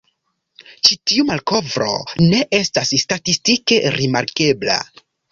Ĉi 0.87 0.95
tiu 1.09 1.25
malkovro 1.25 1.89
ne 2.31 2.39
estas 2.59 2.93
statistike 3.01 3.77
rimarkebla. 3.97 4.79